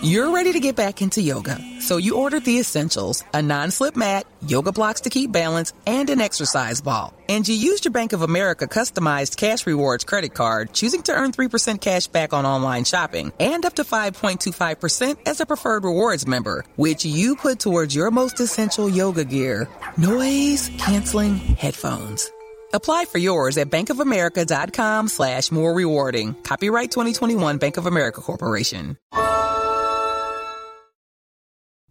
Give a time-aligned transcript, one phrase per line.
[0.00, 3.96] You're ready to get back into yoga, so you ordered the essentials a non slip
[3.96, 7.12] mat, yoga blocks to keep balance, and an exercise ball.
[7.28, 11.32] And you used your Bank of America customized cash rewards credit card, choosing to earn
[11.32, 16.64] 3% cash back on online shopping and up to 5.25% as a preferred rewards member,
[16.76, 22.30] which you put towards your most essential yoga gear noise canceling headphones.
[22.72, 26.34] Apply for yours at bankofamerica.com slash more rewarding.
[26.44, 28.96] Copyright 2021 Bank of America Corporation.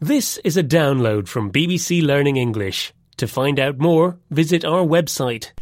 [0.00, 2.92] This is a download from BBC Learning English.
[3.18, 5.52] To find out more, visit our website.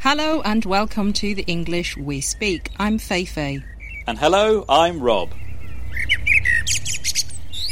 [0.00, 2.72] Hello and welcome to the English We Speak.
[2.78, 3.62] I'm Feifei.
[4.08, 5.30] And hello, I'm Rob.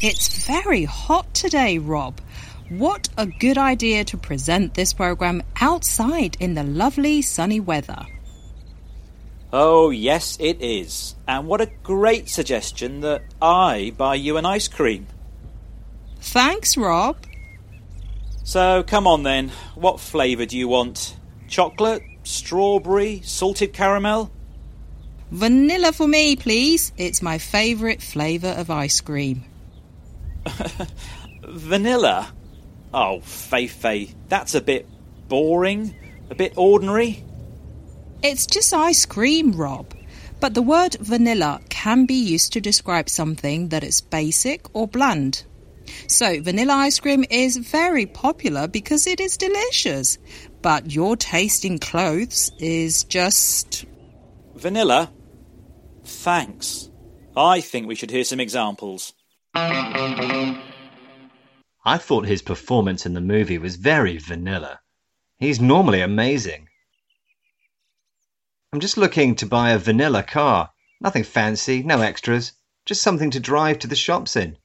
[0.01, 2.21] It's very hot today, Rob.
[2.69, 8.07] What a good idea to present this program outside in the lovely sunny weather.
[9.57, 11.15] Oh, yes, it is.
[11.29, 15.07] And what a great suggestion that I buy you an ice cream.
[16.19, 17.17] Thanks, Rob.
[18.43, 19.53] So, come on then.
[19.77, 21.17] What flavour do you want?
[21.47, 22.03] Chocolate?
[22.25, 23.21] Strawberry?
[23.23, 24.33] Salted caramel?
[25.31, 26.91] Vanilla for me, please.
[26.97, 29.45] It's my favourite flavour of ice cream.
[31.45, 32.27] Vanilla?
[32.93, 34.89] Oh, Feifei, that's a bit
[35.29, 35.95] boring,
[36.29, 37.23] a bit ordinary.
[38.23, 39.95] It's just ice cream, Rob.
[40.41, 45.45] But the word vanilla can be used to describe something that is basic or bland.
[46.07, 50.19] So, vanilla ice cream is very popular because it is delicious.
[50.63, 53.85] But your taste in clothes is just.
[54.55, 55.13] Vanilla?
[56.05, 56.91] Thanks.
[57.37, 59.13] I think we should hear some examples.
[59.55, 60.61] I
[61.99, 64.81] thought his performance in the movie was very vanilla.
[65.39, 66.69] He's normally amazing.
[68.75, 70.73] I'm just looking to buy a vanilla car.
[71.01, 72.55] Nothing fancy, no extras,
[72.85, 74.57] just something to drive to the shops in.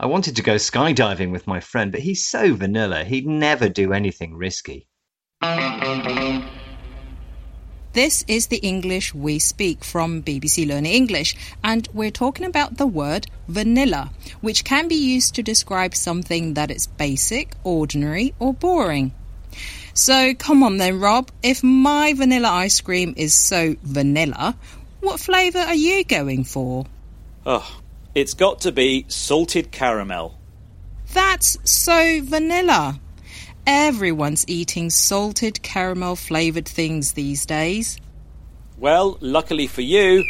[0.00, 3.92] I wanted to go skydiving with my friend, but he's so vanilla, he'd never do
[3.92, 4.88] anything risky.
[7.92, 12.86] This is the English we speak from BBC Learning English, and we're talking about the
[12.88, 19.12] word vanilla, which can be used to describe something that is basic, ordinary, or boring.
[19.98, 21.28] So come on then, Rob.
[21.42, 24.56] If my vanilla ice cream is so vanilla,
[25.00, 26.86] what flavour are you going for?
[27.44, 27.80] Oh,
[28.14, 30.38] it's got to be salted caramel.
[31.12, 33.00] That's so vanilla.
[33.66, 37.98] Everyone's eating salted caramel flavoured things these days.
[38.78, 40.24] Well, luckily for you,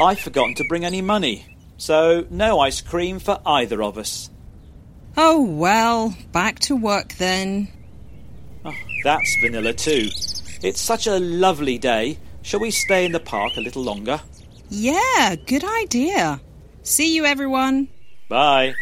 [0.00, 1.46] I've forgotten to bring any money.
[1.76, 4.30] So, no ice cream for either of us.
[5.16, 7.68] Oh well, back to work then.
[9.04, 10.08] That's vanilla too.
[10.62, 12.18] It's such a lovely day.
[12.42, 14.20] Shall we stay in the park a little longer?
[14.70, 16.40] Yeah, good idea.
[16.82, 17.88] See you, everyone.
[18.28, 18.74] Bye.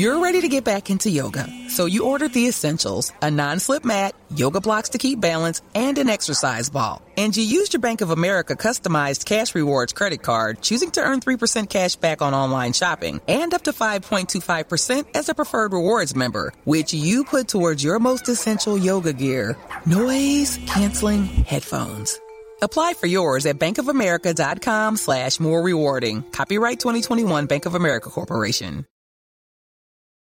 [0.00, 3.84] You're ready to get back into yoga, so you ordered the essentials a non slip
[3.84, 7.02] mat, yoga blocks to keep balance, and an exercise ball.
[7.18, 11.20] And you used your Bank of America customized cash rewards credit card, choosing to earn
[11.20, 16.54] 3% cash back on online shopping and up to 5.25% as a preferred rewards member,
[16.64, 22.18] which you put towards your most essential yoga gear noise canceling headphones.
[22.62, 26.22] Apply for yours at bankofamerica.com slash more rewarding.
[26.22, 28.86] Copyright 2021 Bank of America Corporation.